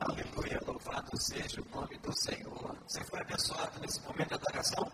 [0.00, 2.74] Aleluia, louvado seja o nome do Senhor.
[2.88, 4.90] Você foi abençoado nesse momento de adoração?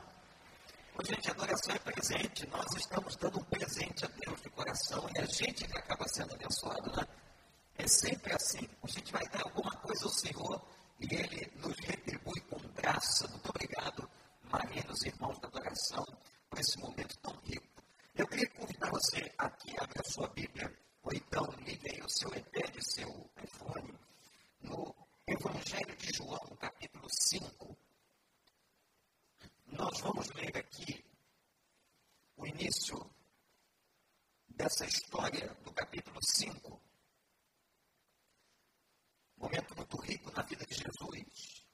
[0.98, 2.45] Ô, gente, adoração é presente.
[2.48, 6.34] Nós estamos dando um presente a Deus de coração e a gente que acaba sendo
[6.34, 7.06] abençoado, né?
[7.79, 8.69] É sempre assim.
[8.82, 10.61] A gente vai dar alguma coisa ao Senhor
[10.98, 13.29] e Ele nos retribui com graça.
[13.29, 14.11] Muito obrigado,
[14.50, 16.04] marinos e irmãos da adoração,
[16.50, 17.64] por esse momento tão rico.
[18.12, 22.11] Eu queria convidar você aqui a abrir a sua Bíblia, ou então ligue aí o
[22.11, 23.95] seu iPad, seu iPhone,
[24.62, 24.95] no
[25.29, 27.77] Evangelho de João, capítulo 5.
[29.66, 31.05] Nós vamos ler aqui
[32.37, 32.96] o início
[34.48, 36.80] dessa história do capítulo 5.
[39.37, 41.66] Momento muito rico na vida de Jesus.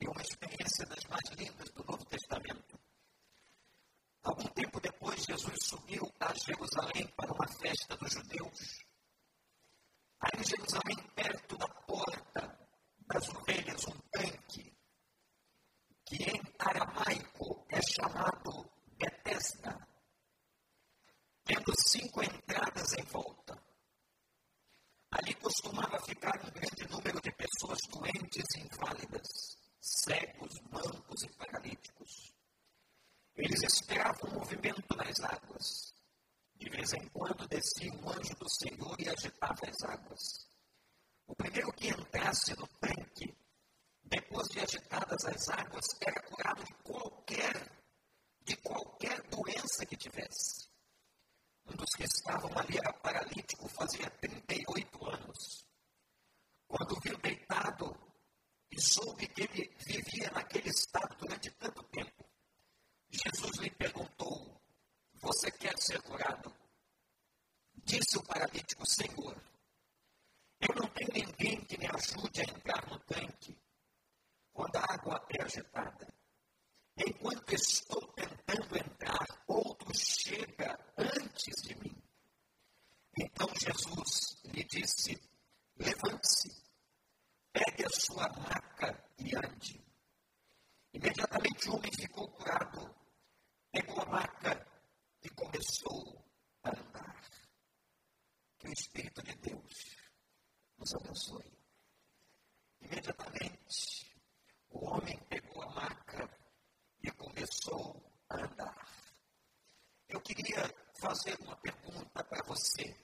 [0.00, 2.80] E uma experiência das mais lindas do Novo Testamento.
[4.22, 8.82] Algum tempo depois, Jesus subiu a Jerusalém para uma festa dos judeus.
[10.22, 12.68] Aí em Jerusalém, perto da porta
[13.08, 14.72] das ovelhas, um tanque,
[16.06, 19.88] que em aramaico é chamado Betesda,
[21.44, 23.60] tendo cinco entradas em volta.
[25.10, 29.26] Ali costumava ficar um grande número de pessoas doentes e inválidas,
[29.80, 32.32] cegos, mancos e paralíticos.
[33.34, 35.92] Eles esperavam o movimento nas águas.
[36.54, 38.96] De vez em quando descia um anjo do Senhor
[39.68, 40.48] as águas.
[41.26, 43.34] O primeiro que entrasse no tanque,
[44.04, 47.72] depois de agitadas as águas, era curado de qualquer,
[48.44, 50.68] de qualquer doença que tivesse.
[51.66, 55.66] Um dos que estavam ali era paralítico, fazia 38 anos.
[56.66, 57.94] Quando viu deitado
[58.70, 62.24] e soube que ele vivia naquele estado durante tanto tempo,
[63.10, 64.60] Jesus lhe perguntou:
[65.14, 66.54] Você quer ser curado?
[67.84, 69.40] Disse o paralítico: Senhor,
[71.02, 73.56] tenho ninguém que me ajude a entrar no tanque
[74.52, 76.06] quando a água é agitada.
[76.96, 81.96] Enquanto estou tentando entrar, outro chega antes de mim.
[83.18, 85.18] Então Jesus lhe disse:
[85.76, 86.54] Levante-se,
[87.52, 89.82] pegue a sua maca e ande.
[90.92, 92.94] Imediatamente o homem ficou curado
[93.72, 94.66] pegou a maca
[95.22, 96.22] e começou
[96.62, 97.22] a andar.
[98.58, 100.01] Que o Espírito de Deus
[100.82, 101.58] nos abençoe.
[102.80, 104.12] Imediatamente,
[104.70, 106.28] o homem pegou a maca
[107.00, 108.88] e começou a andar.
[110.08, 110.62] Eu queria
[110.98, 112.96] fazer uma pergunta para você.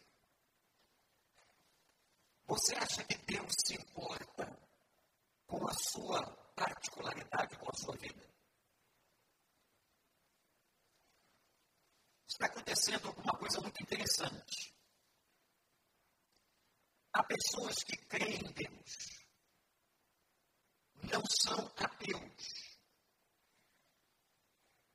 [2.46, 4.58] Você acha que Deus se importa
[5.46, 8.26] com a sua particularidade, com a sua vida?
[12.26, 14.77] está acontecendo alguma coisa muito interessante.
[17.18, 19.26] Há pessoas que creem em Deus,
[21.02, 22.78] não são ateus,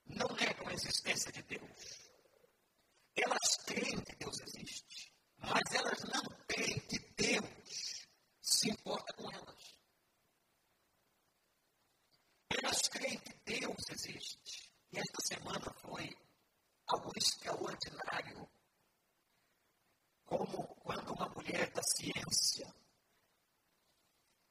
[0.06, 2.10] não negam a existência de Deus.
[3.14, 8.08] Elas creem que Deus existe, mas elas não creem que Deus
[8.42, 9.78] se importa com elas.
[12.52, 14.72] Elas creem que Deus existe.
[14.94, 16.10] E esta semana foi
[16.88, 18.50] algo extraordinário,
[20.38, 22.66] como quando uma mulher da ciência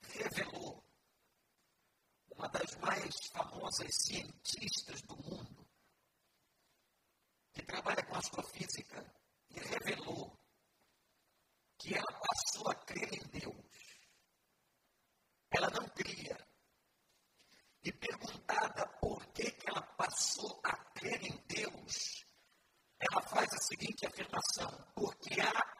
[0.00, 0.80] revelou
[2.30, 5.68] uma das mais famosas cientistas do mundo,
[7.52, 9.04] que trabalha com astrofísica,
[9.50, 10.38] e revelou
[11.78, 13.66] que ela passou a crer em Deus.
[15.50, 16.38] Ela não cria.
[17.82, 22.24] E perguntada por que, que ela passou a crer em Deus,
[23.10, 25.71] ela faz a seguinte afirmação: porque há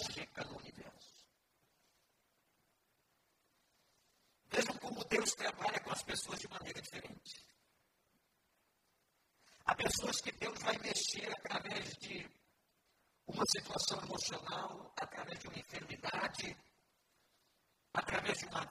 [0.00, 1.26] lógica no universo.
[4.48, 7.44] Vejam como Deus trabalha com as pessoas de maneira diferente.
[9.64, 12.28] Há pessoas que Deus vai mexer através de
[13.26, 16.56] uma situação emocional, através de uma enfermidade,
[17.94, 18.66] através de uma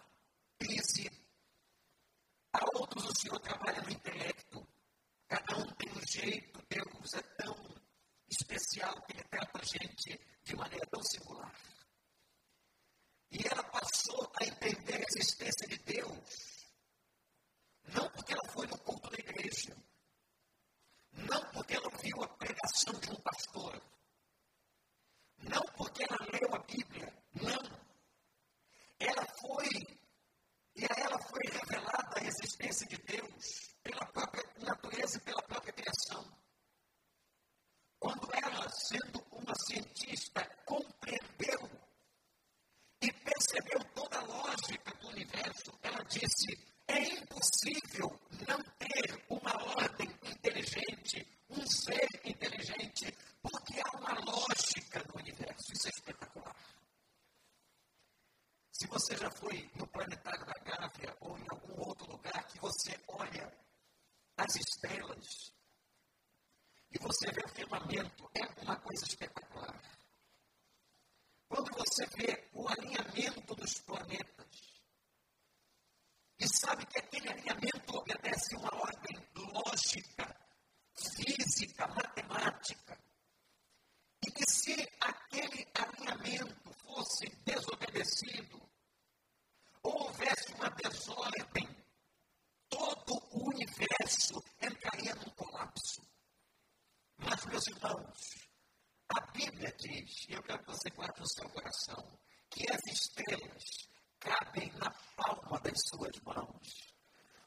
[0.59, 1.09] crise.
[2.51, 4.67] Há outros o Senhor trabalha no intelecto.
[5.27, 7.55] Cada um tem um jeito, Deus é tão
[8.29, 11.53] especial que Ele trata a gente de maneira tão singular.
[13.31, 16.65] E ela passou a entender a existência de Deus,
[17.93, 19.75] não porque ela foi no culto da igreja,
[21.11, 23.81] não porque ela ouviu a pregação de um pastor,
[25.43, 27.79] não porque ela leu a Bíblia, não.
[28.99, 29.69] Ela foi,
[30.75, 35.73] e a ela foi revelada a existência de Deus pela própria natureza e pela própria
[35.73, 36.38] criação.
[37.99, 41.69] Quando ela, sendo uma cientista, compreendeu
[43.01, 46.57] e percebeu toda a lógica do universo, ela disse:
[46.87, 55.19] é impossível não ter uma ordem inteligente, um ser inteligente, porque há uma lógica no
[55.19, 55.73] universo.
[55.73, 56.55] Isso é espetacular.
[58.71, 62.97] Se você já foi no planetário da Gávea ou em algum outro lugar que você
[63.09, 63.53] olha
[64.37, 65.51] as estrelas,
[67.69, 69.79] firmamento é uma coisa espetacular.
[71.47, 74.47] Quando você vê o alinhamento dos planetas,
[76.39, 80.35] e sabe que aquele alinhamento obedece uma ordem lógica,
[80.95, 82.97] física, matemática,
[84.25, 88.61] e que se aquele alinhamento fosse desobedecido,
[89.83, 91.67] ou houvesse uma desordem,
[92.69, 96.07] todo o universo entraria num colapso.
[97.17, 98.49] Mas, meus irmãos,
[99.09, 102.03] a Bíblia diz, e eu quero que você guarde no seu coração,
[102.49, 103.87] que as estrelas
[104.19, 106.93] cabem na palma das suas mãos.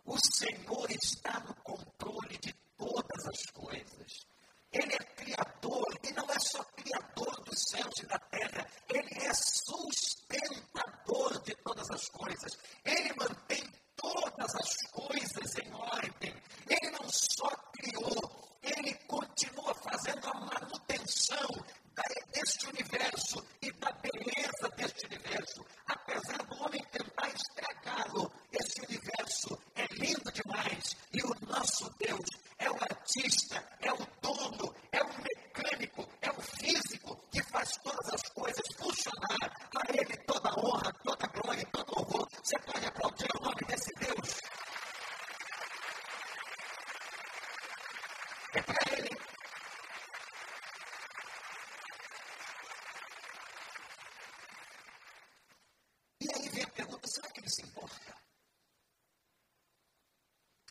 [0.05, 4.27] O Senhor está no controle de todas as coisas.
[4.73, 9.35] Ele é criador e não é só criador dos céus e da terra, ele é
[9.35, 12.59] sustentador de todas as coisas.
[12.85, 13.63] Ele mantém
[13.97, 16.35] todas as coisas em ordem.
[16.69, 21.49] Ele não só criou, ele continua fazendo a manutenção
[22.33, 25.65] deste universo e da beleza deste universo.
[25.87, 32.27] Apesar do homem tentar estragá-lo, esse universo é lindo demais e o nosso Deus
[32.59, 38.15] é o artista, é o dono, é o mecânico, é o físico que faz todas
[38.15, 39.71] as coisas funcionar.
[39.77, 42.29] A Ele toda honra, toda glória, todo louvor.
[42.43, 44.39] Você pode aplaudir o nome desse Deus?
[48.55, 49.23] É para Ele.
[56.23, 58.17] E aí vem a pergunta: será que ele se importa?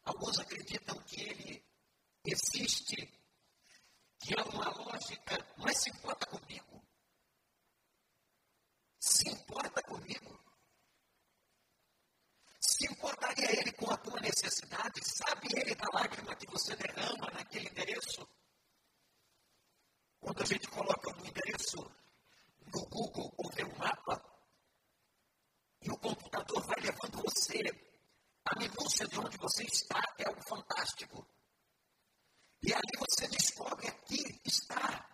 [0.04, 1.64] Alguns acreditam que ele
[2.26, 3.08] existe,
[4.20, 6.84] que é uma lógica, mas se importa comigo.
[9.00, 10.40] Se importa comigo.
[12.60, 15.02] Se importaria ele com a tua necessidade?
[15.04, 18.28] Sabe ele da lágrima que você derrama naquele endereço?
[20.20, 21.78] Quando a gente coloca um endereço
[22.74, 24.32] no Google ou vê um mapa,
[25.82, 27.60] e o computador vai levando você,
[28.46, 31.28] a minúcia de onde você está é algo fantástico.
[32.62, 35.10] E ali você descobre aqui está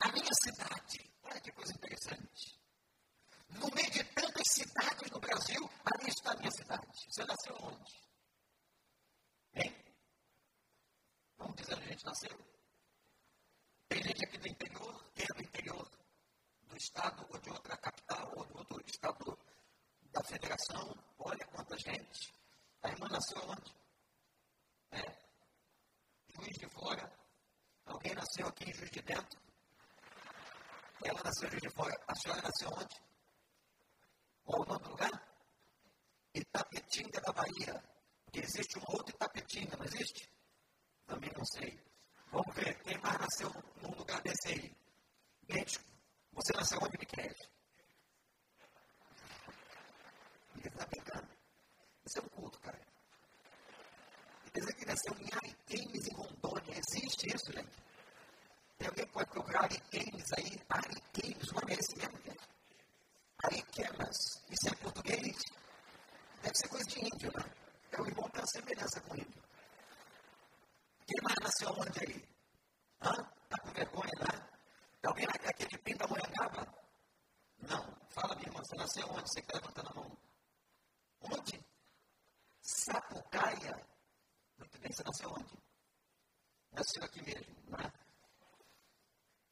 [0.00, 1.10] a minha cidade.
[1.22, 2.58] Olha que coisa interessante.
[3.50, 6.86] No meio de tantas cidades no Brasil, ali está a minha cidade.
[7.08, 7.92] Você nasceu onde?
[9.54, 9.94] Hein?
[11.36, 12.38] Vamos dizer onde a gente nasceu?
[13.88, 15.90] Tem gente aqui do interior, quem é do interior
[16.62, 19.38] do estado, ou de outra capital, ou de outro estado
[20.12, 20.94] da federação.
[21.18, 22.34] Olha quanta gente.
[22.82, 23.74] A irmã nasceu onde?
[24.92, 25.18] É.
[26.28, 27.12] Juiz de Fora.
[27.86, 29.40] Alguém nasceu aqui em Juiz de Dentro?
[31.02, 31.96] Ela nasceu em Juiz de Fora.
[32.06, 32.96] A senhora nasceu onde?
[34.44, 35.28] Qual o nome do lugar?
[36.34, 37.84] Itapetinga da Bahia.
[38.24, 40.30] Porque existe uma outra Itapetinga, não existe?
[41.06, 41.78] Também não sei.
[42.30, 43.50] Vamos ver, quem mais nasceu
[43.80, 44.76] num lugar desse aí?
[45.48, 45.80] Gente,
[46.32, 47.24] você nasceu onde, Miquel?
[50.56, 51.28] Ele está brincando.
[52.04, 52.80] Isso é um culto, cara.
[54.52, 56.78] Quer dizer que nasceu em Ariquemes, em Rondônia.
[56.78, 57.76] Existe isso, gente?
[58.76, 60.60] Tem alguém que pode procurar Ariquemes aí?
[60.68, 62.48] Ariquemes, o nome é esse mesmo, gente?
[63.44, 64.42] Ariquemas.
[64.50, 65.36] Isso é português?
[66.42, 67.44] Deve ser coisa de índio, né?
[67.92, 69.42] É o irmão tem uma semelhança com índio.
[71.06, 72.28] Quem mais nasceu onde aí?
[73.00, 73.12] Hã?
[73.48, 74.48] Tá com vergonha, né?
[75.00, 76.66] Tem alguém aqui de Pindamonhangaba?
[77.60, 77.98] Não.
[78.10, 79.28] Fala, minha irmã, você nasceu onde?
[79.28, 80.18] Você que está levantando a mão.
[81.22, 81.64] Onde?
[82.60, 83.86] Sapucaia.
[84.58, 85.58] Muito bem, você nasceu onde?
[86.72, 87.92] Nasceu aqui mesmo, não é?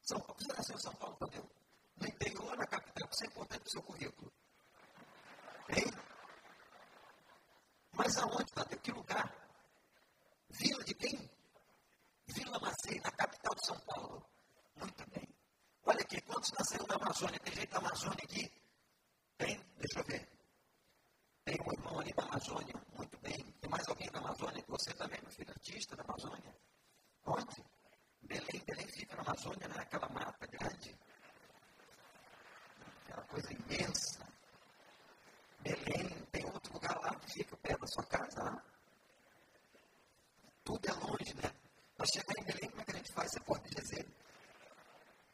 [0.03, 1.49] São Paulo, você nasceu em São Paulo, Tadeu?
[1.95, 4.31] No interior, na capital, isso é importante para o seu currículo.
[5.69, 5.91] Hein?
[8.17, 8.79] Aonde, Tadeu?
[8.79, 9.33] Que lugar?
[10.49, 11.29] Vila de quem?
[12.27, 14.25] Vila Macei, na capital de São Paulo.
[14.75, 15.27] Muito bem.
[15.85, 17.39] Olha aqui, quantos nasceram na Amazônia?
[17.39, 18.51] Tem gente da Amazônia aqui?
[19.37, 19.57] Tem?
[19.77, 20.27] Deixa eu ver.
[21.45, 23.37] Tem um irmão ali da Amazônia, muito bem.
[23.61, 24.63] Tem mais alguém da Amazônia?
[24.67, 26.55] Você também, meu filho, artista da Amazônia.
[27.25, 27.65] Onde?
[28.21, 29.75] Belém, Belém fica na Amazônia, né?
[29.79, 30.97] Aquela mata grande.
[33.03, 34.27] Aquela coisa imensa.
[35.61, 38.63] Belém, tem outro lugar lá que fica perto da sua casa lá.
[40.63, 41.49] Tudo é longe, né?
[41.95, 43.31] Para chegar em Belém, como é que a gente faz?
[43.31, 44.05] Você pode dizer.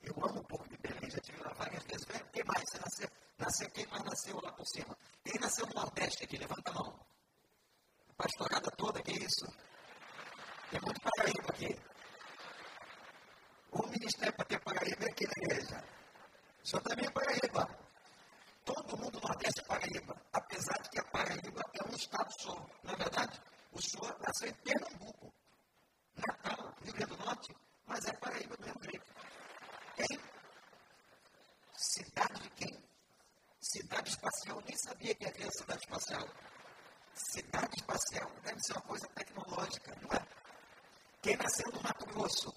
[0.02, 2.04] Eu amo um pouco de Belém, já tive lá várias vezes.
[2.04, 2.64] O que mais?
[2.70, 4.98] Você nasceu, nasceu quem mais nasceu lá por cima?
[5.24, 6.38] Quem nasceu no Nordeste aqui?
[6.38, 7.00] Levanta a mão.
[8.10, 9.46] A pastorada toda, que isso?
[10.70, 11.80] Tem muito Paraíba aqui.
[13.72, 15.84] O ministério para ter Paraíba é aqui na igreja.
[16.64, 17.80] O senhor também é Paraíba.
[18.66, 20.16] Todo mundo no Nordeste é Paraíba.
[20.32, 22.56] Apesar de que a Paraíba é um estado só.
[22.84, 23.42] Não é verdade?
[23.72, 25.34] O senhor nasceu em Pernambuco.
[26.16, 27.56] Natal, Rio Grande do Norte.
[27.86, 29.14] Mas é Paraíba do mesmo jeito.
[29.96, 30.20] Quem?
[31.76, 32.84] Cidade de quem?
[33.60, 34.10] Cidade
[34.44, 34.58] espacial.
[34.58, 36.28] Eu nem sabia que havia cidade espacial.
[37.14, 40.28] Cidade espacial deve ser uma coisa tecnológica, não é?
[41.22, 42.54] Quem nasceu no Mato Grosso?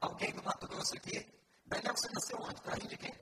[0.00, 1.26] Alguém do Mato Grosso aqui?
[1.66, 2.60] Daniel, você nasceu onde?
[2.62, 3.14] Para de quem?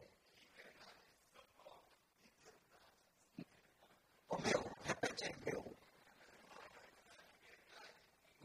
[4.28, 5.76] Ô meu, repete aí, meu.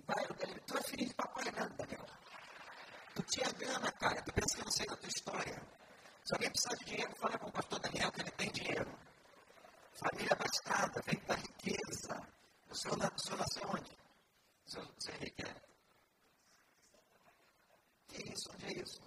[0.05, 0.25] Vai,
[0.65, 2.05] tu é filho de papai, né, Daniel?
[3.15, 4.21] Tu tinha grana, cara.
[4.21, 5.61] Tu pensa que eu não sei da tua história.
[6.23, 8.97] Se alguém precisar de dinheiro, fala com o pastor Daniel que ele tem dinheiro.
[9.97, 12.21] Família abastada, vem da riqueza.
[12.69, 13.97] O senhor, o senhor nasceu onde?
[14.65, 15.55] O senhor, o senhor Henrique é?
[18.07, 18.51] Que isso?
[18.53, 19.01] Onde é isso?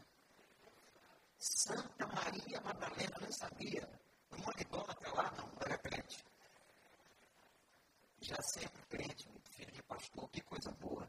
[1.38, 3.88] Santa Maria Madalena, eu nem sabia.
[4.32, 6.24] Uma idólatra lá, não, não era crente.
[8.20, 11.08] Já sempre crente, filho de pastor, que coisa boa.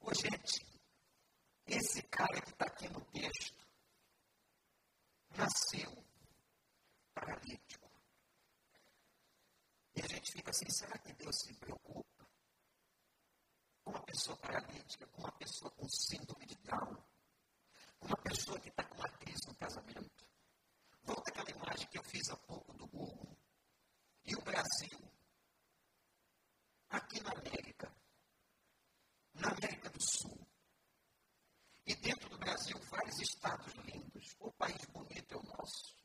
[0.00, 0.66] Ô, gente,
[1.64, 3.64] esse cara que está aqui no texto
[5.36, 6.04] nasceu
[7.14, 7.82] paralítico.
[9.94, 12.26] E a gente fica assim, será que Deus se preocupa
[13.84, 17.02] com uma pessoa paralítica, com uma pessoa com síndrome de Down,
[17.98, 20.26] com uma pessoa que está com uma crise no casamento?
[21.02, 23.34] Volta aquela imagem que eu fiz há pouco do Google.
[24.26, 24.98] E o Brasil,
[26.90, 27.90] aqui na América,
[29.32, 30.46] na América do Sul,
[31.86, 34.36] e dentro do Brasil, vários estados lindos.
[34.38, 35.96] O país bonito é o nosso.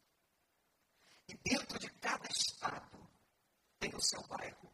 [1.28, 3.06] E dentro de cada estado
[3.78, 4.74] tem o seu bairro.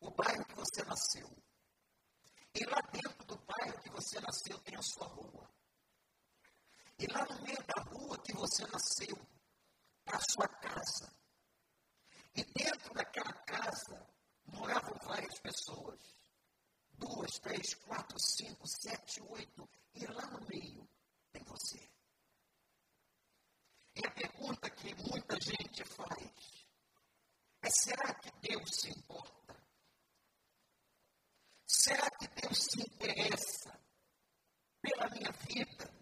[0.00, 1.45] O bairro que você nasceu.
[2.58, 5.48] E lá dentro do bairro que você nasceu tem a sua rua.
[6.98, 9.16] E lá no meio da rua que você nasceu,
[10.00, 11.12] está a sua casa.
[12.34, 14.06] E dentro daquela casa
[14.46, 16.16] moravam várias pessoas
[16.98, 20.88] duas, três, quatro, cinco, sete, oito, e lá no meio
[21.32, 21.88] tem você.
[23.94, 26.66] E a pergunta que muita gente faz
[27.62, 29.35] é: será que Deus se importa?
[31.66, 33.78] Será que Deus se interessa
[34.80, 35.92] pela minha vida,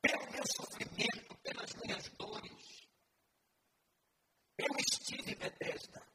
[0.00, 2.88] pelo meu sofrimento, pelas minhas dores?
[4.56, 6.06] Eu estive em Bethesda.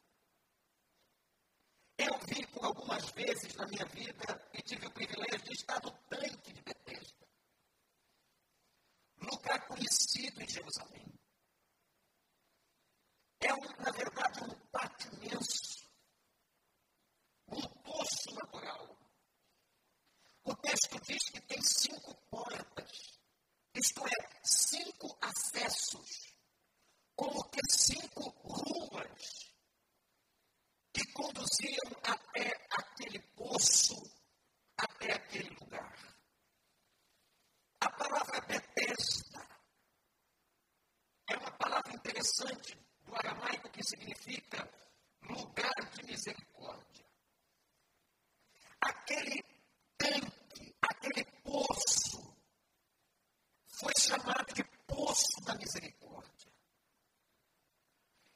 [1.98, 5.92] Eu vi por algumas vezes na minha vida e tive o privilégio de estar no
[6.10, 7.28] tanque de Bethesda.
[9.18, 11.06] Lugar conhecido em Jerusalém.
[13.40, 15.85] É, um, na verdade, um pátio imenso.
[17.48, 18.98] Um poço natural.
[20.44, 23.20] O texto diz que tem cinco portas.
[23.74, 26.34] Isto é, cinco acessos.
[27.16, 29.52] Como que cinco ruas
[30.94, 33.96] que conduziam até aquele poço,
[34.78, 36.16] até aquele lugar.
[37.82, 39.48] A palavra Bethesda
[41.30, 44.70] é uma palavra interessante do aramaico que significa
[45.22, 47.05] lugar de misericórdia.
[48.86, 49.44] Aquele
[49.98, 52.38] tanque, aquele poço,
[53.66, 56.52] foi chamado de poço da misericórdia.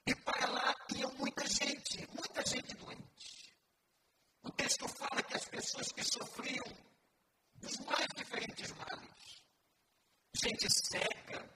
[0.08, 3.56] E para lá iam muita gente, muita gente doente.
[4.42, 6.66] O texto fala que as pessoas que sofriam
[7.58, 9.44] dos mais diferentes males,
[10.34, 11.48] gente cega,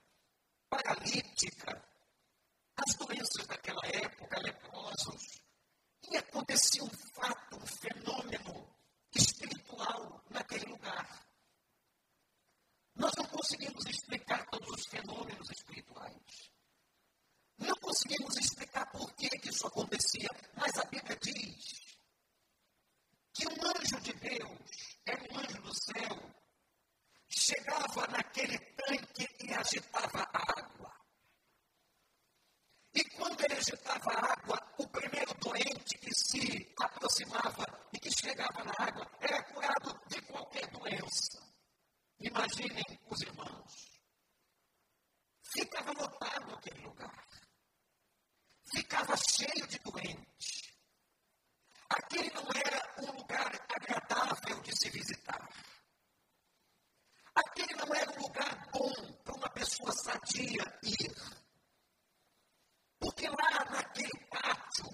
[0.69, 1.83] paralítica,
[2.77, 5.41] as doenças daquela época, leprosos,
[6.11, 8.72] e acontecia um fato, um fenômeno
[9.15, 11.25] espiritual naquele lugar.
[12.95, 16.51] Nós não conseguimos explicar todos os fenômenos espirituais.
[17.57, 21.97] Não conseguimos explicar por que, que isso acontecia, mas a Bíblia diz
[23.33, 26.33] que um anjo de Deus, era um anjo do céu,
[27.29, 31.02] chegava naquele tanque e agitava a água.
[32.95, 38.63] E quando ele agitava a água, o primeiro doente que se aproximava e que chegava
[38.63, 41.41] na água era curado de qualquer doença.
[42.19, 43.99] Imaginem os irmãos.
[45.41, 47.23] Ficava lotado aquele lugar
[48.73, 50.63] ficava cheio de doentes.
[51.89, 55.47] Aquele não era um lugar agradável de se visitar.
[57.35, 61.42] Aquele não era um lugar bom para uma pessoa sadia ir.
[63.03, 64.85] Porque lá naquele pátio,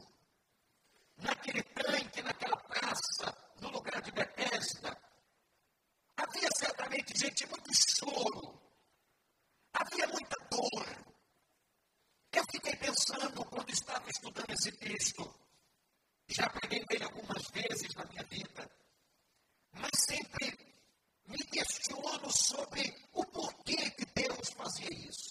[1.17, 4.99] naquele tanque, naquela praça, no lugar de Bethesda,
[6.17, 8.59] havia certamente, gente, muito choro,
[9.71, 11.05] havia muita dor.
[12.31, 15.31] Eu fiquei pensando quando estava estudando esse texto,
[16.29, 18.71] já preguei ele algumas vezes na minha vida,
[19.73, 20.57] mas sempre
[21.27, 25.28] me questiono sobre o porquê que Deus fazia isso.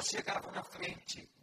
[0.00, 1.39] pessoa chegar na frente.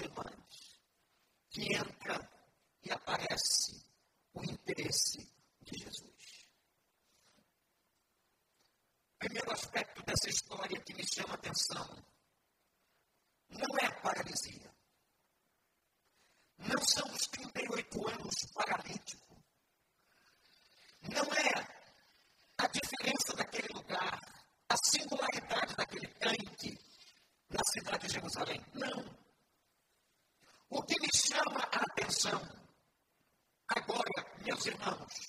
[0.00, 0.80] Irmãs,
[1.50, 2.30] que entra
[2.82, 3.84] e aparece
[4.34, 5.30] o interesse
[5.62, 6.46] de Jesus.
[9.14, 12.04] O primeiro aspecto dessa história que me chama a atenção
[34.68, 35.27] emocionados.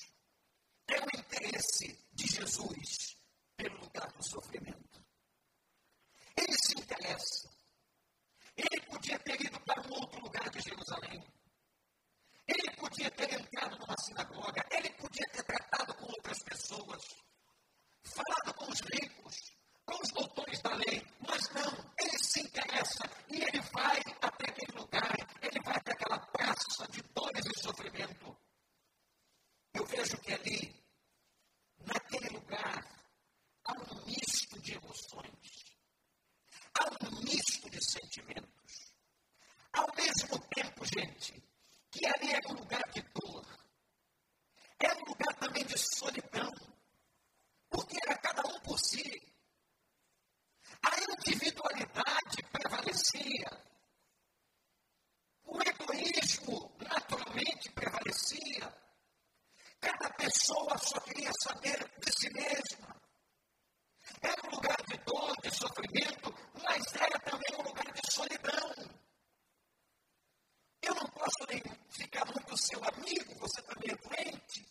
[71.50, 74.66] podem ficar muito seu amigo, você tá também é doente?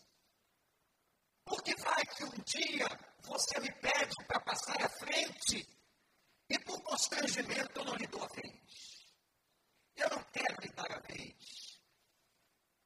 [1.45, 2.87] Por que vai que um dia
[3.23, 5.67] você me pede para passar à frente
[6.49, 9.09] e por constrangimento eu não lhe dou a vez?
[9.97, 11.81] Eu não quero lhe dar a vez.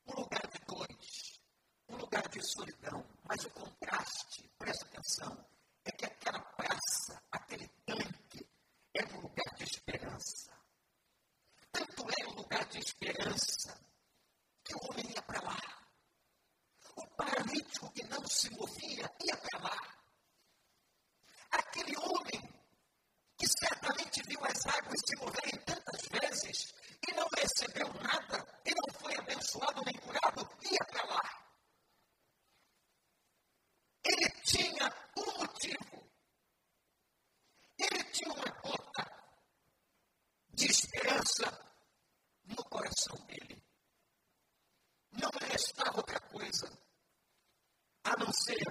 [0.07, 1.41] Um lugar de dois,
[1.89, 5.47] um lugar de solidão, mas o contraste, presta atenção,
[5.85, 8.49] é que aquela praça, aquele tanque,
[8.95, 10.53] é um lugar de esperança.
[11.71, 12.32] Tanto é
[12.73, 13.79] de esperança
[14.65, 15.59] que o homem ia para lá.
[16.97, 19.77] O paralítico que não se movia ia para lá.
[21.51, 22.41] Aquele homem
[23.37, 26.75] que certamente viu as águas se moverem tantas vezes
[27.07, 31.23] e não recebeu nada, e não foi abençoado nem curado, ia para lá.
[34.05, 36.11] Ele tinha um motivo.
[37.79, 39.25] Ele tinha uma conta
[40.55, 41.72] de esperança
[42.57, 43.63] no coração dele.
[45.13, 46.67] Não é lhe restava outra coisa
[48.05, 48.67] a não ser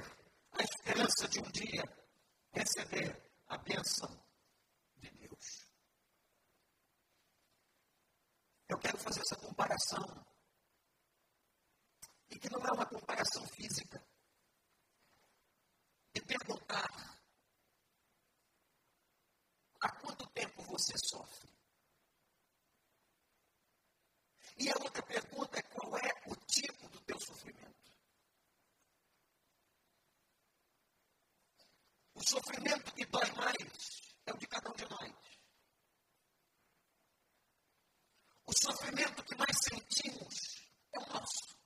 [0.54, 1.84] a esperança de um dia
[2.52, 4.10] receber a bênção
[4.98, 5.68] de Deus.
[8.68, 10.26] Eu quero fazer essa comparação.
[12.30, 14.02] E que não é uma comparação física.
[16.16, 16.90] E perguntar:
[19.82, 21.51] há quanto tempo você sofre?
[24.58, 27.72] E a outra pergunta é qual é o tipo do teu sofrimento?
[32.14, 35.12] O sofrimento que dói mais é o de cada um de nós.
[38.46, 40.62] O sofrimento que mais sentimos
[40.94, 41.58] é o nosso.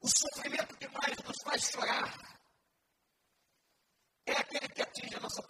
[0.00, 2.40] O sofrimento que mais nos faz chorar
[4.26, 5.42] é aquele que atinge a nossa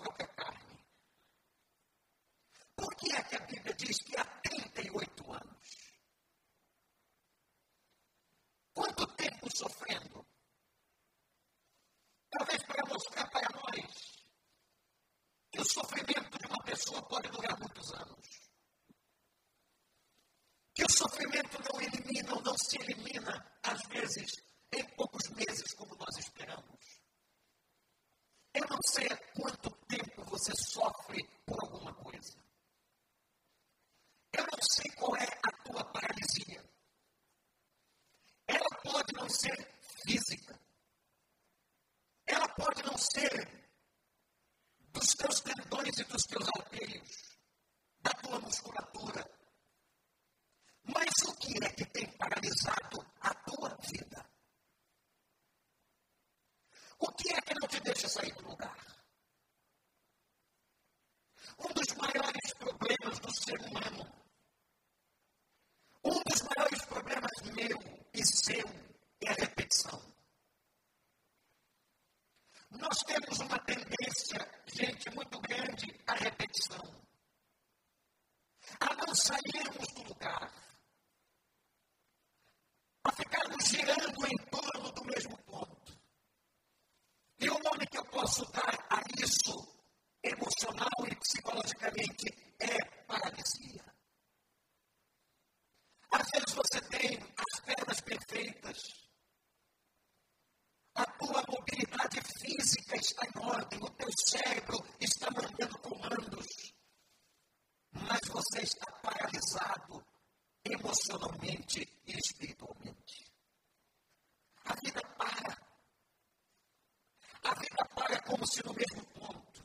[118.42, 119.62] continuam-se no mesmo ponto.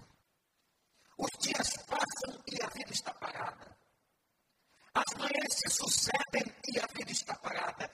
[1.18, 3.78] Os dias passam e a vida está parada.
[4.94, 7.92] As manhãs se sucedem e a vida está parada.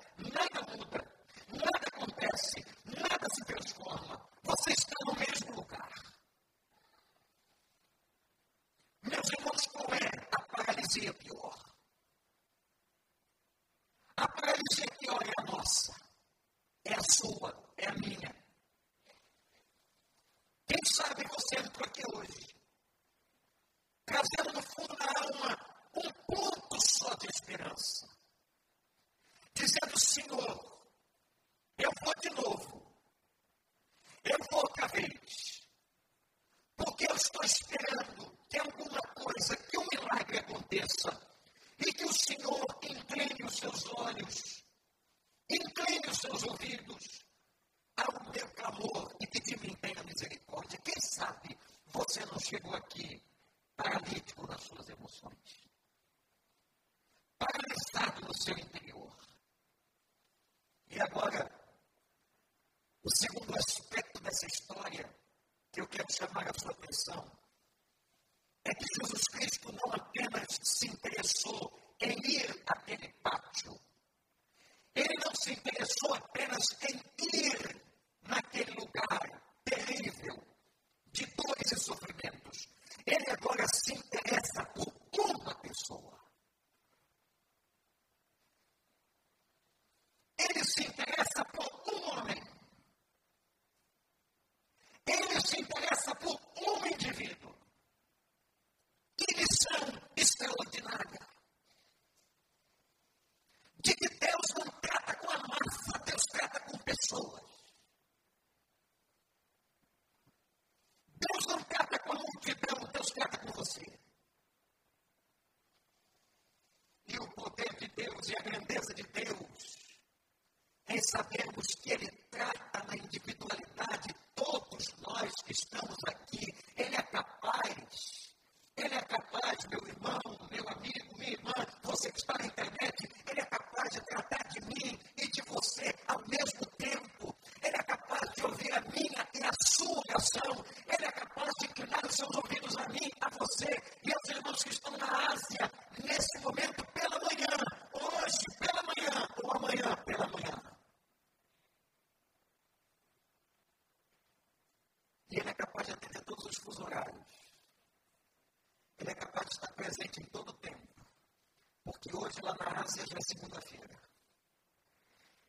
[162.41, 164.01] lá na Ásia já é segunda-feira.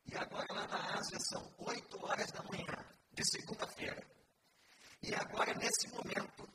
[0.07, 4.07] E agora lá na Ásia são 8 horas da manhã, de segunda-feira.
[5.03, 6.49] E agora, nesse momento,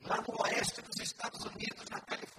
[0.00, 2.31] lá no oeste dos Estados Unidos, na Califórnia,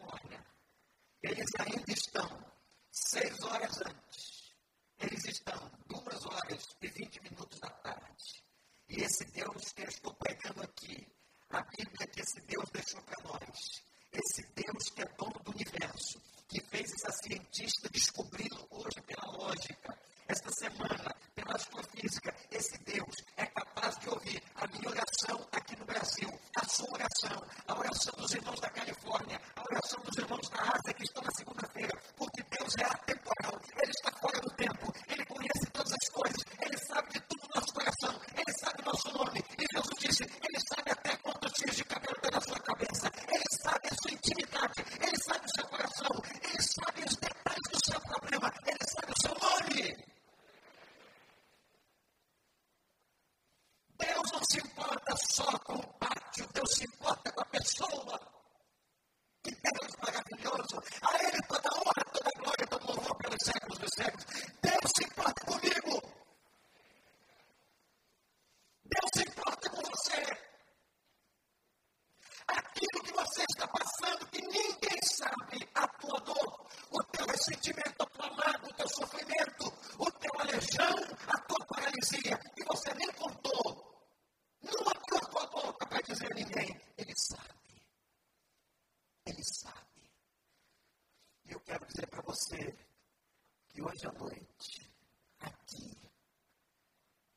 [93.93, 94.91] hoje à noite,
[95.39, 96.11] aqui,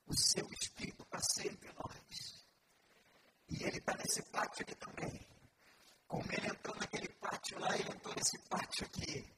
[0.06, 2.46] o seu Espírito tá passeia entre nós.
[3.48, 5.26] E ele está nesse pátio aqui também.
[6.08, 9.36] Como ele entrou naquele pátio lá, ele entrou nesse pátio aqui.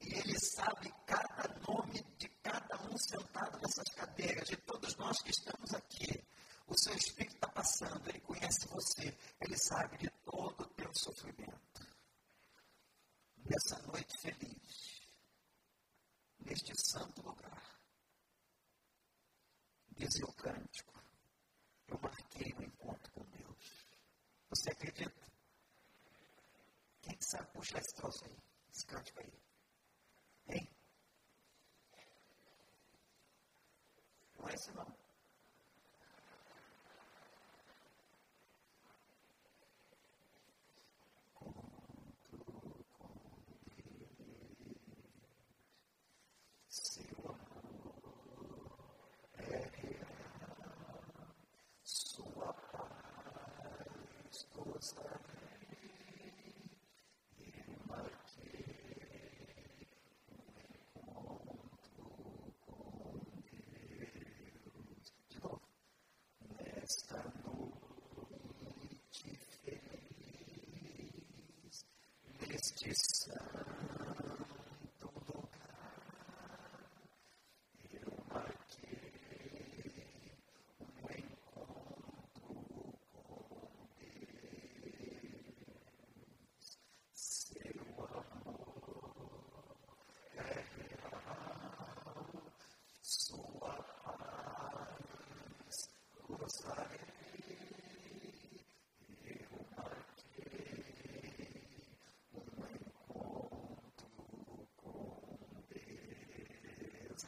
[0.00, 5.30] E ele sabe cada nome de cada um sentado nessas cadeiras, de todos nós que
[5.30, 6.26] estamos aqui.
[6.66, 10.09] O seu Espírito está passando, ele conhece você, ele sabe de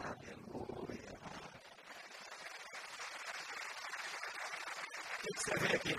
[0.04, 1.18] Aleluia.
[5.14, 5.94] O que você vê aqui?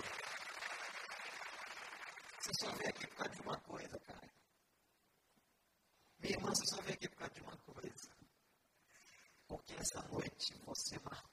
[2.40, 4.30] Você só vê aqui por causa de uma coisa, cara.
[6.18, 8.10] Minha irmã, você só vê aqui por causa de uma coisa.
[9.48, 11.23] Porque essa noite você marcou.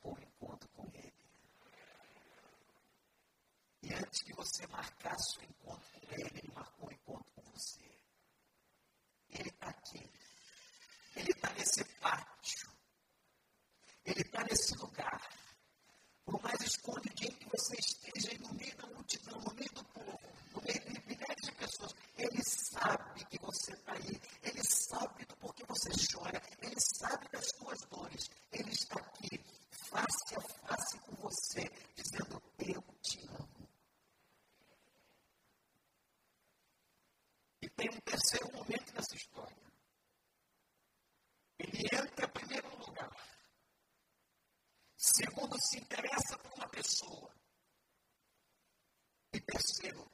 [49.62, 50.12] terceiro,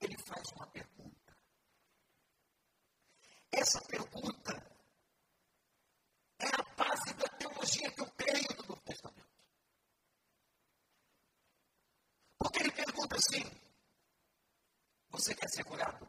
[0.00, 1.36] ele faz uma pergunta.
[3.50, 4.52] Essa pergunta
[6.38, 9.26] é a base da teologia que eu creio do Novo Testamento.
[12.38, 13.42] Porque ele pergunta assim:
[15.08, 16.05] Você quer ser curado?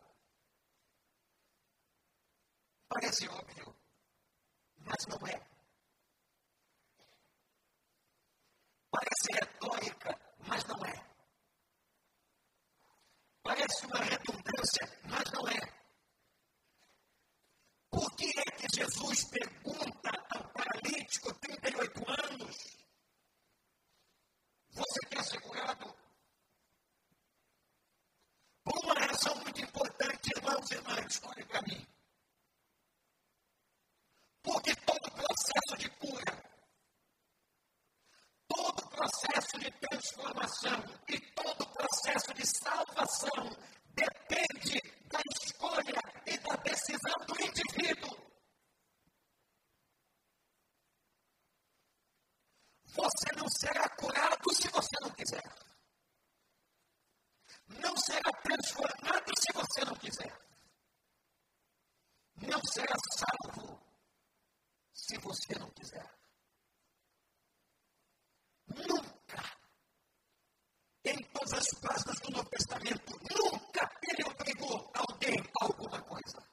[71.57, 76.47] Em todas as páginas do Novo Testamento, nunca ele obrigou alguém a alguma coisa.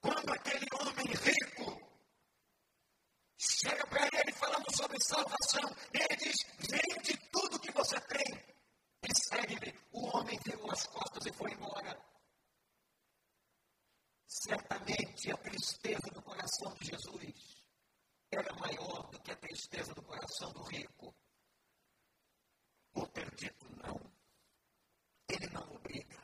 [0.00, 1.88] Quando aquele homem rico
[3.38, 8.44] chega para ele falando sobre salvação, ele diz: vende tudo que você tem
[9.04, 9.78] e segue-me.
[9.92, 11.96] O homem virou as costas e foi embora.
[14.26, 17.64] Certamente a tristeza do coração de Jesus
[18.30, 21.14] era maior do que a tristeza do coração do rico.
[23.38, 24.00] Dito não,
[25.28, 26.18] ele não obriga.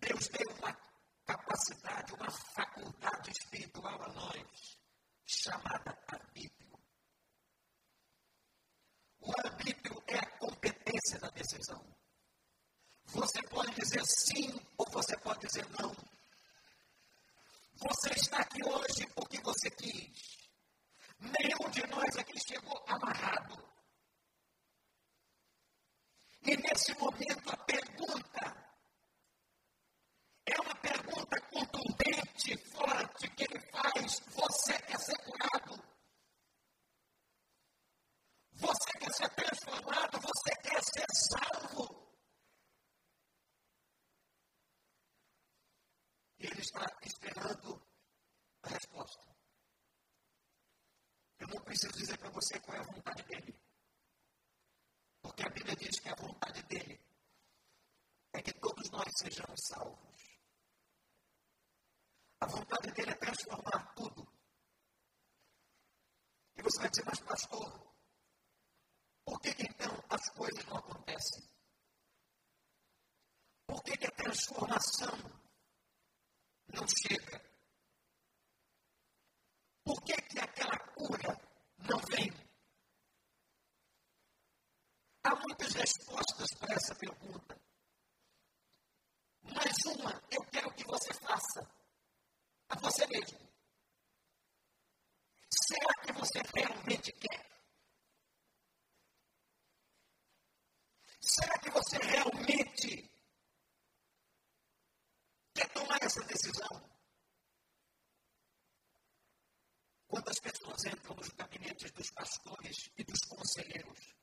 [0.00, 0.76] Deus deu uma
[1.24, 4.80] capacidade, uma faculdade espiritual a nós,
[5.24, 6.76] chamada arbítrio.
[9.20, 11.86] O arbítrio é a competência da decisão.
[13.04, 15.94] Você pode dizer sim ou você pode dizer não.
[17.76, 20.50] Você está aqui hoje porque você quis.
[21.20, 23.75] Nenhum de nós aqui chegou amarrado.
[26.46, 28.66] E nesse momento a pergunta
[30.46, 35.82] é uma pergunta contundente, forte, que ele faz: você quer ser curado?
[38.52, 40.20] Você quer ser transformado?
[40.20, 42.06] Você quer ser salvo?
[46.38, 47.82] ele está esperando
[48.62, 49.36] a resposta.
[51.38, 53.65] Eu não preciso dizer para você qual é a vontade dele.
[55.26, 57.00] Porque a Bíblia diz que a vontade dele
[58.32, 60.38] é que todos nós sejamos salvos.
[62.38, 64.24] A vontade dele é transformar tudo.
[66.54, 67.96] E você vai dizer, mas pastor,
[69.24, 71.42] por que, que então as coisas não acontecem?
[73.66, 75.18] Por que, que a transformação
[76.68, 77.44] não chega?
[79.82, 81.36] Por que, que aquela cura
[81.78, 82.45] não vem?
[85.26, 87.60] Há muitas respostas para essa pergunta.
[89.42, 91.68] Mas uma eu quero que você faça
[92.68, 93.36] a você mesmo.
[95.50, 97.44] Será que você realmente quer?
[101.20, 103.10] Será que você realmente
[105.52, 106.88] quer tomar essa decisão?
[110.06, 114.16] Quantas pessoas entram nos gabinetes dos pastores e dos conselheiros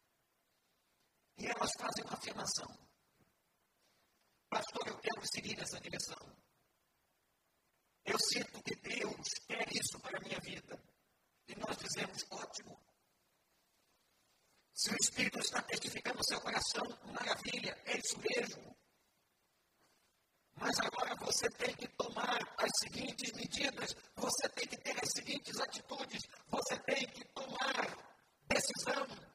[1.38, 2.67] e elas fazem uma afirmação:
[4.49, 6.17] Pastor, eu quero seguir essa direção.
[8.05, 10.79] Eu sinto que Deus quer isso para a minha vida.
[11.47, 12.79] E nós dizemos: ótimo.
[14.73, 18.75] Se o Espírito está testificando no seu coração, maravilha, é isso mesmo.
[20.55, 25.59] Mas agora você tem que tomar as seguintes medidas, você tem que ter as seguintes
[25.59, 28.13] atitudes, você tem que tomar
[28.47, 29.32] decisão.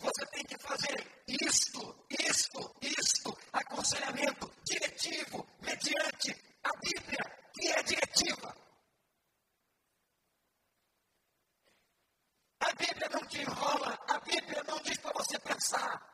[0.00, 6.32] Você tem que fazer isto, isto, isto, aconselhamento diretivo, mediante
[6.64, 8.56] a Bíblia, que é diretiva.
[12.60, 16.10] A Bíblia não te enrola, a Bíblia não diz para você pensar.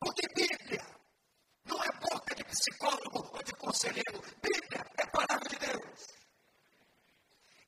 [0.00, 0.84] Porque Bíblia
[1.66, 4.22] não é boca de psicólogo ou de conselheiro.
[4.40, 6.21] Bíblia é palavra de Deus.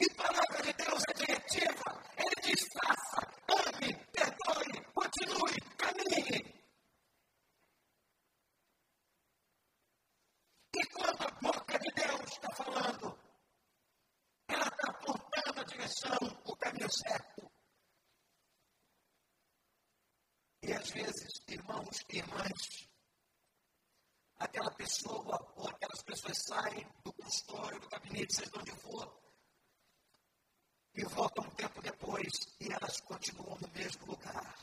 [0.00, 2.02] E a palavra de Deus é diretiva.
[2.16, 6.54] Ele diz: faça, ame, perdoe, continue, caminhe.
[10.76, 13.18] E quando a boca de Deus está falando,
[14.48, 17.50] ela está apontando a direção, o caminho certo.
[20.62, 22.88] E às vezes, irmãos e irmãs,
[24.38, 29.23] aquela pessoa ou aquelas pessoas saem do consultório, do gabinete, seja onde for
[30.94, 32.30] e voltam um tempo depois
[32.60, 34.54] e elas continuam no mesmo lugar.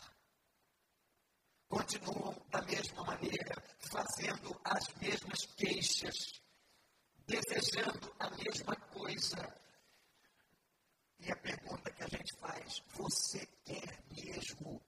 [1.67, 6.41] Continuam da mesma maneira, fazendo as mesmas queixas,
[7.25, 9.61] desejando a mesma coisa.
[11.19, 14.81] E a pergunta que a gente faz: você quer mesmo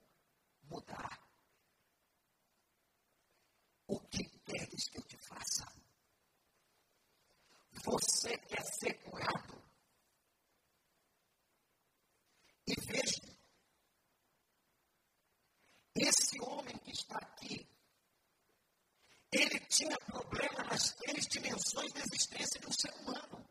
[0.64, 1.20] mudar?
[3.88, 5.66] O que queres que eu te faça?
[7.86, 9.43] Você quer ser curado?
[21.34, 23.46] dimensões da existência de um ser humano.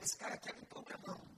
[0.00, 1.29] Esse cara aqui é um problemão.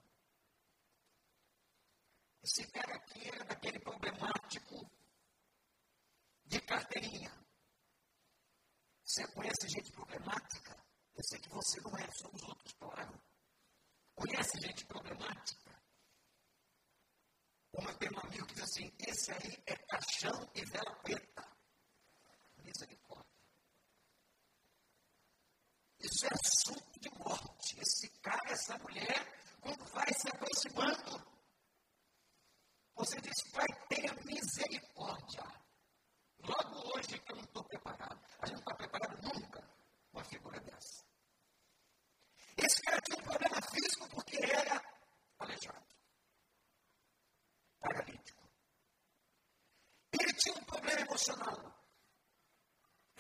[51.13, 51.85] emocional,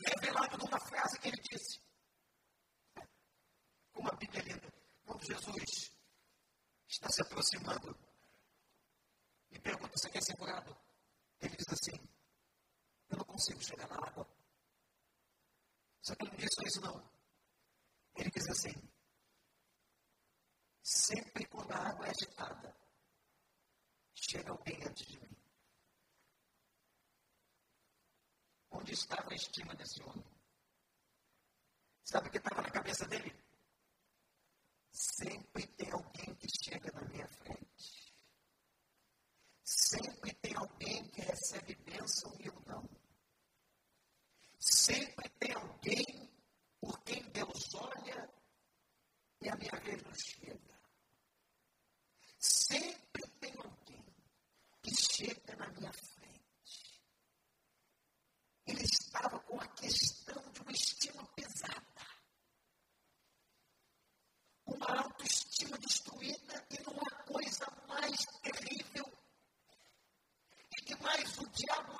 [0.06, 1.80] revelado numa frase que ele disse.
[3.92, 4.72] Como a Bíblia é linda,
[5.04, 5.92] quando Jesus
[6.88, 7.94] está se aproximando
[9.50, 10.74] e pergunta se quer ser curado,
[11.40, 12.08] ele diz assim:
[13.10, 14.26] Eu não consigo chegar na água.
[16.00, 17.12] Só que ele não disse isso, não.
[18.16, 18.91] Ele diz assim:
[29.34, 30.24] estima desse homem.
[32.04, 33.34] Sabe o que estava na cabeça dele?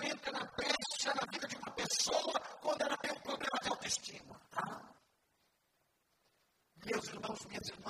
[0.05, 4.41] entra na brecha na vida de uma pessoa quando ela tem um problema de autoestima.
[4.51, 4.95] Tá?
[6.85, 7.82] Meus irmãos, minhas irmãs,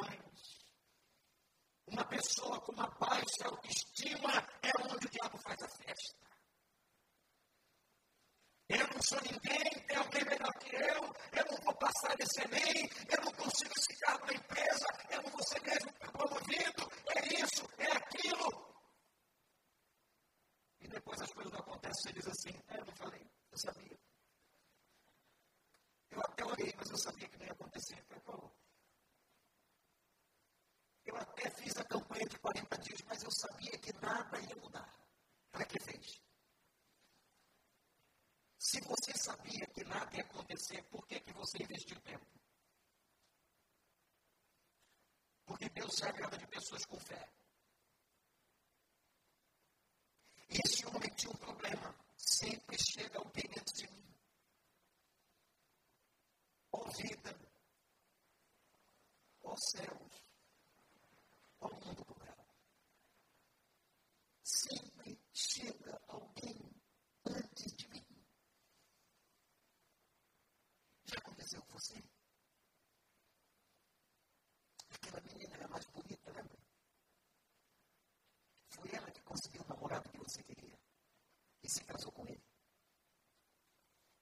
[81.72, 82.44] se casou com ele.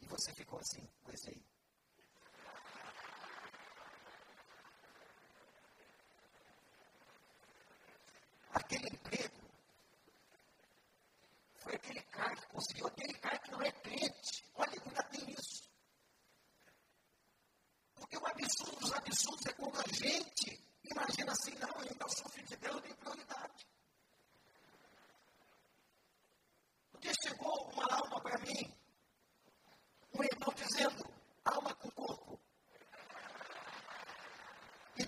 [0.01, 1.45] E você ficou assim, gostei.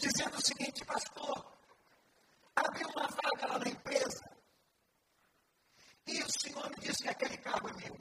[0.02, 1.52] Dizendo o seguinte, pastor,
[2.56, 4.24] abriu uma vaga lá na empresa.
[6.06, 7.96] E o senhor me disse que aquele carro é meu.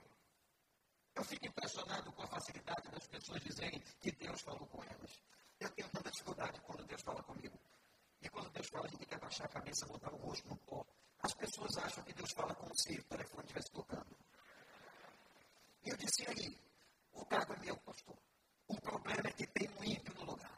[1.14, 5.22] Eu fico impressionado com a facilidade das pessoas dizerem que Deus falou com elas.
[5.60, 7.60] Eu tenho tanta dificuldade quando Deus fala comigo.
[8.22, 10.84] E quando Deus fala, a gente quer baixar a cabeça, botar o rosto no pó.
[11.22, 14.18] As pessoas acham que Deus fala como se o telefone estivesse tocando.
[15.86, 16.58] E eu disse aí,
[17.14, 18.18] o cargo é meu, pastor.
[18.68, 20.58] O problema é que tem um ímpio no lugar.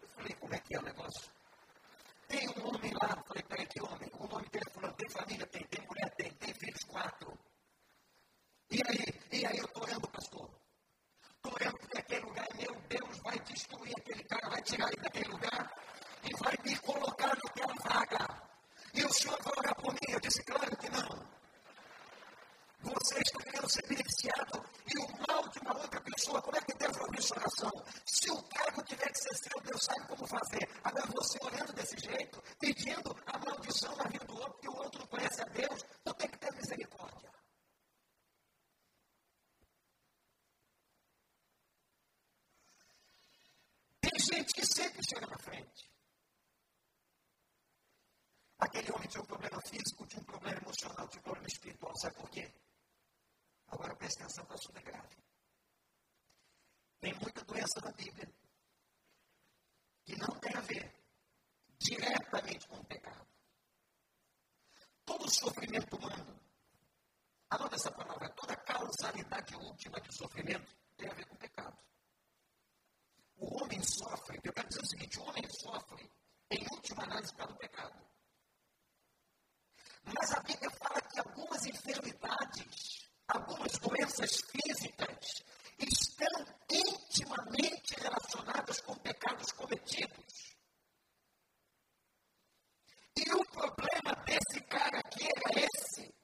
[0.00, 1.32] Eu falei, como é que é o negócio?
[2.28, 4.10] Tem um homem lá, falei, peraí, que homem?
[4.14, 4.48] O nome
[5.04, 7.38] dele falou, tem família, tem, tem mulher, tem, tem filhos, quatro.
[8.70, 10.50] E aí, e aí eu estou orando, pastor.
[11.36, 15.02] Estou orando porque aquele lugar é meu, Deus vai destruir aquele cara, vai tirar ele
[15.02, 15.70] daquele lugar
[16.22, 18.42] e vai me colocar naquela vaga.
[18.94, 20.08] E o senhor vai orar por mim?
[20.08, 21.34] Eu disse, claro que não.
[22.84, 26.74] Você está querendo ser beneficiado e o mal de uma outra pessoa, como é que
[26.74, 27.70] Deus vai ouvir sua oração?
[28.04, 30.68] Se o cargo tiver que ser seu, Deus sabe como fazer.
[30.84, 35.00] Agora você orando desse jeito, pedindo a maldição na vida do outro, porque o outro
[35.00, 37.30] não conhece a Deus, não tem que ter misericórdia.
[44.00, 44.20] Tem
[44.52, 45.90] que sempre chega na frente.
[48.58, 51.92] Aquele homem tinha um problema físico, tinha um problema emocional, tinha um problema espiritual.
[51.96, 52.52] Sabe por quê?
[53.68, 55.16] Agora preste atenção para assunto é grave.
[57.00, 58.32] Tem muita doença na Bíblia
[60.04, 60.94] que não tem a ver
[61.78, 63.26] diretamente com o pecado.
[65.04, 66.40] Todo sofrimento humano,
[67.50, 71.76] anota essa palavra, toda causalidade última de sofrimento tem a ver com o pecado.
[73.36, 76.10] O homem sofre, eu quero dizer o seguinte: o homem sofre,
[76.50, 78.04] em última análise, causa do pecado.
[80.04, 85.42] Mas a Bíblia fala que algumas enfermidades, algumas doenças físicas,
[85.78, 90.54] estão intimamente relacionadas com pecados cometidos.
[93.16, 96.14] E o problema desse cara aqui era esse.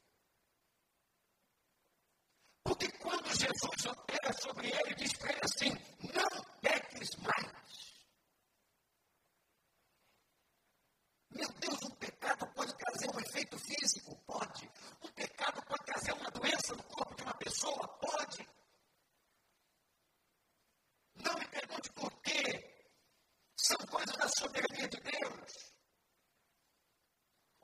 [2.63, 5.71] Porque quando Jesus opera sobre ele, diz para ele assim:
[6.13, 7.61] não peques mais.
[11.31, 14.17] Meu Deus, um pecado pode trazer um efeito físico?
[14.27, 14.71] Pode.
[15.03, 17.89] Um pecado pode trazer uma doença no corpo de uma pessoa?
[17.99, 18.49] Pode.
[21.15, 22.87] Não me pergunte por quê.
[23.57, 25.73] São coisas da soberania de Deus.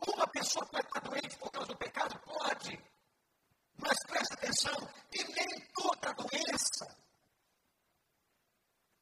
[0.07, 2.19] Uma pessoa pode estar doente por causa do pecado?
[2.21, 2.96] Pode.
[3.79, 4.77] Mas presta atenção,
[5.13, 6.97] e nem toda doença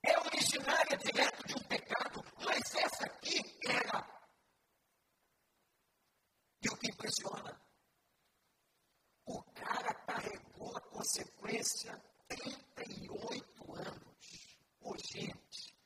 [0.02, 4.14] é originária direto de um pecado, mas essa aqui era
[6.64, 7.60] e o que impressiona,
[9.26, 14.56] o cara carregou a consequência 38 anos.
[14.80, 15.76] Ô, gente,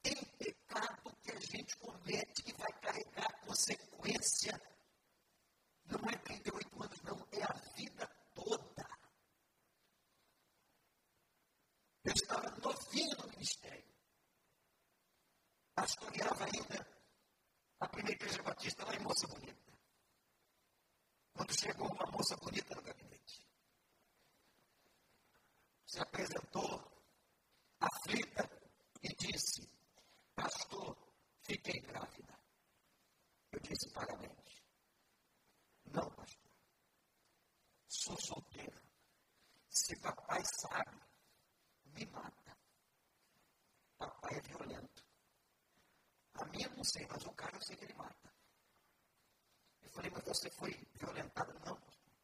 [0.00, 4.62] tem pecado que a gente comete que vai carregar a consequência.
[5.86, 8.88] Não é 38 anos, não, é a vida toda.
[12.04, 13.92] Eu estava novinho no ministério.
[15.74, 16.98] Pastoreava ainda
[17.80, 19.72] a primeira igreja batista lá em Moça Bonita.
[21.32, 23.44] Quando chegou uma moça bonita no gabinete,
[25.86, 26.80] se apresentou
[27.80, 28.48] aflita
[29.02, 29.68] e disse:
[30.36, 30.96] Pastor,
[31.42, 32.38] fiquei grávida.
[33.50, 34.62] Eu disse: Parabéns.
[35.86, 36.52] Não, pastor.
[37.88, 38.80] Sou solteira.
[39.68, 41.02] Se papai sabe,
[41.86, 42.56] me mata.
[43.96, 45.04] Papai é violento.
[46.34, 48.28] A minha não sei, mas o cara eu sei que ele mata.
[49.88, 51.52] Eu falei, mas você foi violentada?
[51.64, 51.80] Não,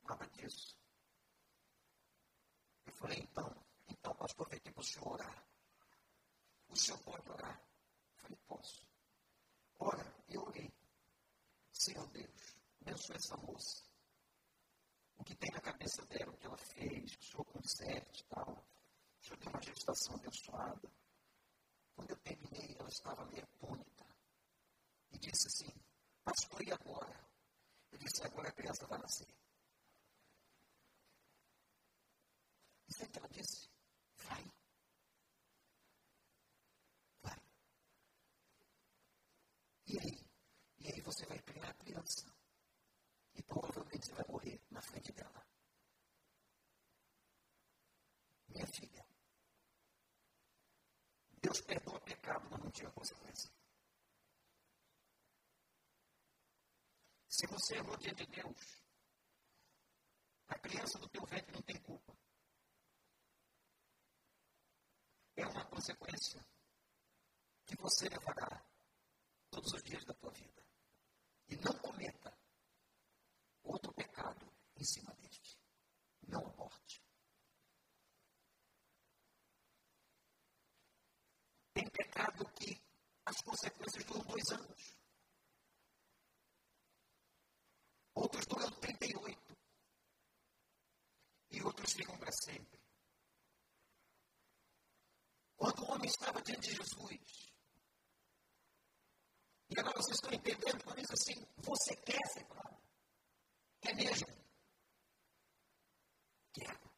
[0.06, 0.76] nada disso.
[2.84, 3.56] Eu falei, então,
[3.88, 5.44] então, pastor, vem aqui para o senhor orar.
[6.68, 7.60] O senhor pode orar?
[7.60, 8.86] Eu falei, posso.
[9.78, 10.72] Ora, eu orei.
[11.72, 13.84] Senhor Deus, abençoe essa moça.
[15.16, 18.26] O que tem na cabeça dela, o que ela fez, que o senhor conserte e
[18.26, 18.52] tal.
[18.52, 20.90] O senhor deu uma gestação abençoada.
[21.94, 24.06] Quando eu terminei, ela estava meio atônita
[25.12, 25.72] e disse assim:
[26.24, 27.24] Pastor, e agora?
[27.92, 29.28] Eu disse: Agora a criança vai nascer.
[32.88, 33.70] E sabe o que ela disse?
[34.16, 34.44] Vai.
[37.22, 37.38] Vai.
[39.86, 40.24] E aí?
[40.80, 42.34] E aí você vai criar a criança.
[43.34, 45.46] E provavelmente você vai morrer na frente dela.
[48.48, 49.04] Minha filha.
[51.40, 53.50] Deus perdoa pecado, mas não tinha consequência.
[57.84, 58.82] Se você é no dia de Deus,
[60.48, 62.16] A criança do teu ventre não tem culpa.
[65.36, 66.46] É uma consequência
[67.66, 68.64] que você levará
[69.50, 70.62] todos os dias da tua vida.
[71.48, 72.38] E não cometa
[73.62, 75.58] outro pecado em cima deste.
[76.28, 77.02] Não aborte.
[81.72, 82.80] Tem pecado que
[83.24, 85.04] as consequências duram dois anos.
[88.14, 89.56] Outros duram 38.
[91.50, 92.80] E outros ficam para sempre.
[95.56, 97.44] Quando o homem estava diante de Jesus,
[99.74, 102.78] e agora vocês estão entendendo quando diz assim, você quer ser curado?
[103.80, 104.28] Quer mesmo?
[106.52, 106.94] Quero.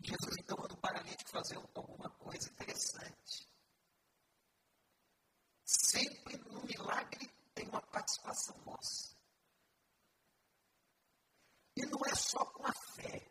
[0.00, 3.48] Jesus então manda o paralítico fazer alguma coisa interessante.
[5.64, 9.14] Sempre no milagre tem uma participação nossa.
[11.76, 13.30] E não é só com a fé.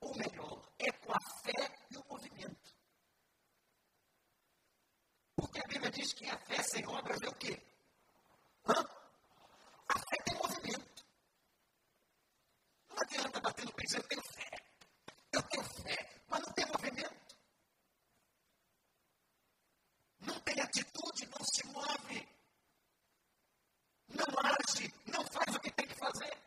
[0.00, 2.76] Ou melhor, é com a fé e o movimento.
[5.36, 7.62] Porque a Bíblia diz que a fé sem obras é o quê?
[8.66, 8.80] Hã?
[9.88, 11.06] A fé tem movimento.
[12.88, 14.50] Não adianta bater no peito eu tenho fé.
[15.32, 17.36] Eu tenho fé, mas não tem movimento.
[20.20, 22.28] Não tem atitude, não se move.
[24.08, 26.42] Não age, não faz o que tem que fazer.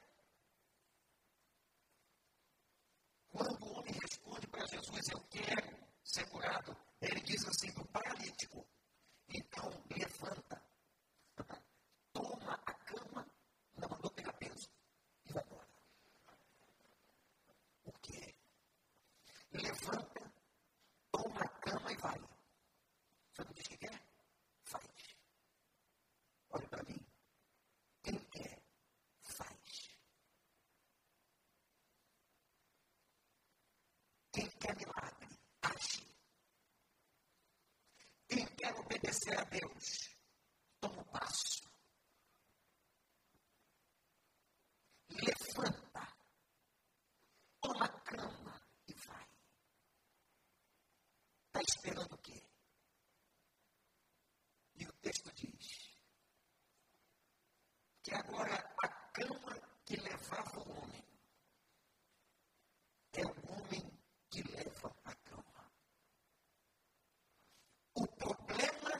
[3.30, 7.88] Quando o homem responde para Jesus, eu quero ser curado, ele diz assim para o
[7.88, 8.68] paralítico,
[9.32, 10.62] então, levanta,
[12.12, 13.28] toma a cama,
[13.78, 14.70] não mandou pegar peso
[15.26, 15.68] e vai embora.
[17.86, 18.36] O quê?
[19.52, 20.34] Levanta,
[21.12, 21.42] toma
[22.00, 22.20] vai.
[23.34, 24.02] Você não diz que quer?
[24.64, 24.86] Faz.
[26.50, 27.00] Olha para mim.
[28.04, 28.62] Quem quer,
[29.24, 29.90] faz.
[34.32, 35.28] Quem quer milagre,
[35.62, 36.06] age.
[38.28, 40.16] Quem quer obedecer a Deus,
[40.80, 41.70] toma um passo.
[45.10, 46.08] Levanta,
[47.62, 49.30] toma a cama e vai.
[51.48, 52.42] Está esperando o quê?
[54.76, 56.00] E o texto diz
[58.02, 61.04] que agora a cama que levava o homem
[63.14, 65.72] é o homem que leva a cama.
[67.96, 68.92] O problema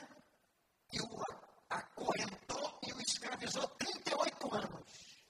[0.88, 1.24] que o
[1.70, 5.24] acorrentou e o escravizou 38 anos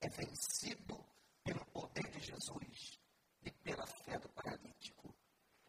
[0.00, 1.04] é vencido
[1.44, 3.00] pelo poder de Jesus
[3.42, 5.14] e pela fé do paralítico.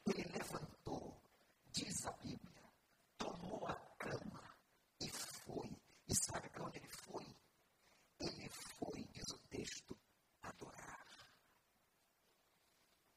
[0.08, 1.22] Ele levantou,
[1.72, 2.70] diz a Bíblia,
[3.18, 4.44] tomou a cama
[5.02, 5.70] e foi.
[6.08, 7.26] E sabe para onde ele foi?
[8.20, 9.98] Ele foi, diz o texto,
[10.42, 11.08] adorar.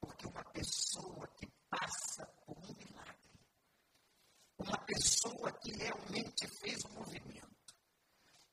[0.01, 3.41] Porque uma pessoa que passa por um milagre,
[4.59, 7.75] uma pessoa que realmente fez um movimento,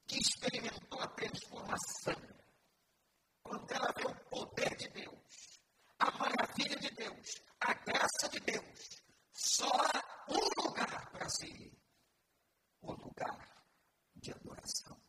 [0.07, 2.35] que experimentou a transformação,
[3.45, 5.59] quando ela vê o poder de Deus,
[5.99, 11.79] a maravilha de Deus, a graça de Deus, só há um lugar para se ir
[12.81, 13.65] o lugar
[14.15, 14.99] de adoração.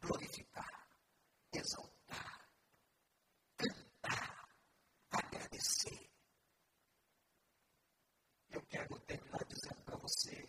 [0.00, 0.88] Glorificar,
[1.52, 2.48] exaltar,
[3.56, 4.48] cantar,
[5.10, 6.08] agradecer.
[8.48, 10.48] Eu quero terminar dizendo para você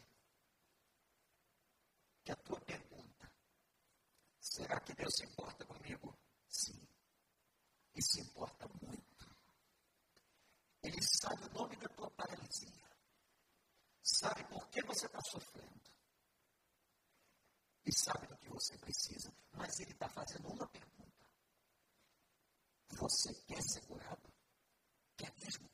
[2.24, 3.32] que a tua pergunta,
[4.40, 6.16] será que Deus se importa comigo?
[6.50, 6.88] Sim.
[7.96, 9.30] E se importa muito.
[10.82, 12.90] Ele sabe o nome da tua paralisia.
[14.02, 15.82] Sabe por que você está sofrendo.
[17.86, 19.32] E sabe do que você precisa.
[19.54, 20.90] Mas ele está fazendo uma pergunta.
[23.00, 24.34] Você quer ser curado?
[25.16, 25.70] Quer mesmo?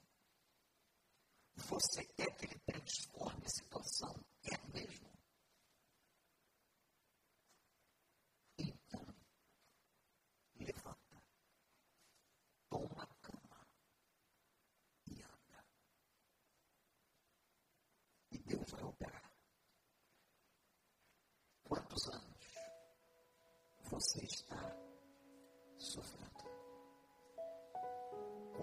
[1.55, 4.13] Você quer que ele transforme a situação?
[4.41, 5.09] Quer mesmo?
[8.57, 9.05] Então,
[10.55, 11.23] levanta,
[12.69, 13.67] toma a cama
[15.07, 15.65] e anda.
[18.31, 19.31] E Deus vai operar.
[21.63, 22.35] Quantos anos
[23.83, 24.75] você está
[25.77, 26.24] sofrendo?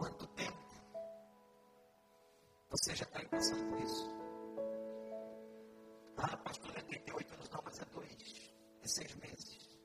[0.03, 0.59] Quanto tempo
[2.71, 4.11] você já está passando por isso?
[6.17, 9.79] Ah, pastor, é 38 anos, não, mas é dois, é seis meses.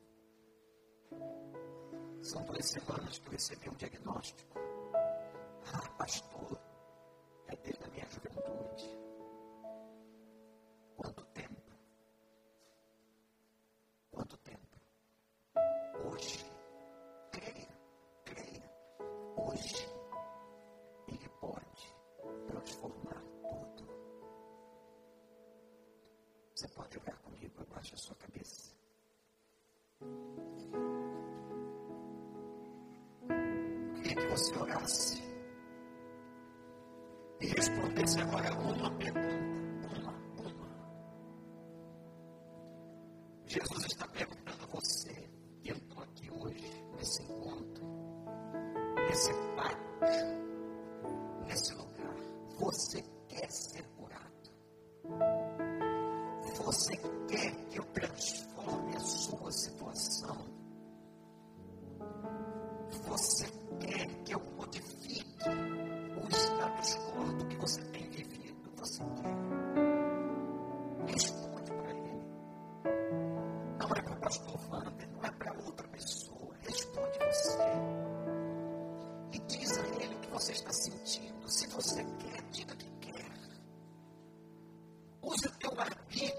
[2.24, 4.60] São duas semanas que eu recebi um diagnóstico.
[5.72, 6.60] Ah, pastor,
[7.50, 9.07] é desde a minha juventude.
[34.38, 35.24] você orasse
[37.42, 39.57] e respondesse agora uma pergunta.
[80.48, 83.32] você está sentindo, se você quer, diga que quer.
[85.22, 86.37] Use o teu arbítrio.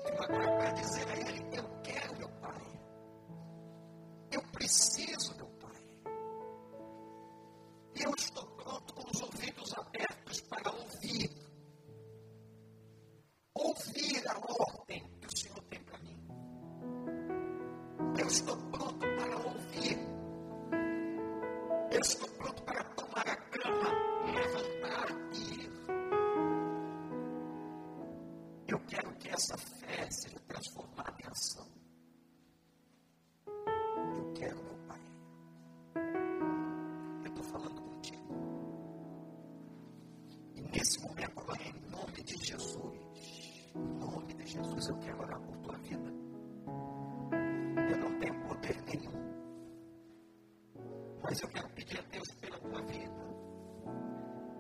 [51.28, 53.12] Mas eu quero pedir a Deus pela tua vida.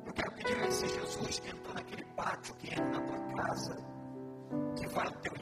[0.04, 3.76] Eu quero pedir a esse Jesus que entrou naquele pátio, que entra na tua casa,
[4.76, 5.37] que vai ao teu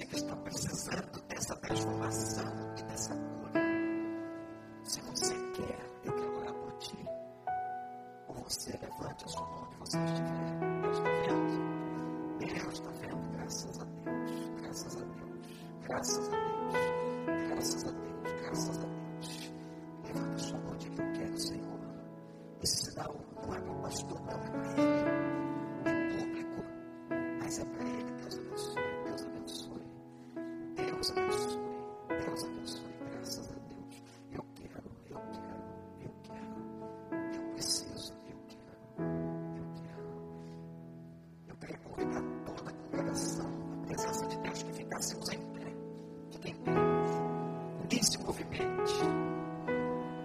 [0.00, 3.60] você que está precisando dessa transformação e dessa cura,
[4.82, 6.96] se você quer, eu quero orar por ti.
[8.28, 10.80] Ou você levante a sua mão onde você estiver.
[10.82, 12.38] Deus está vendo.
[12.38, 13.36] Deus está vendo.
[13.36, 14.60] Graças a Deus.
[14.62, 15.40] Graças a Deus.
[15.82, 16.49] Graças a Deus.
[31.14, 31.58] Deus abençoe.
[32.08, 32.82] Deus abençoe.
[33.10, 34.02] Graças a Deus.
[34.32, 35.62] Eu quero, eu quero,
[36.02, 37.34] eu quero.
[37.34, 39.02] Eu preciso, eu quero,
[39.56, 40.08] eu quero.
[41.48, 43.46] Eu queria convidar toda a congregação,
[43.82, 45.72] a presença de Deus, que ficássemos em pé.
[46.30, 46.70] Fiquem pé.
[47.92, 48.92] nesse movimento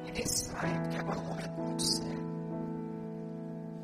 [0.08, 2.26] e nesse saia, que agora o momento é muito sério.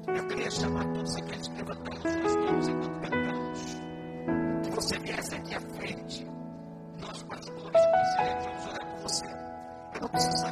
[0.08, 3.82] Eu queria chamar todos aqueles que levantaram suas mãos enquanto cantamos.
[4.64, 6.28] Que você viesse aqui à frente.
[10.22, 10.51] i'm Jesus.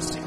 [0.00, 0.25] Seja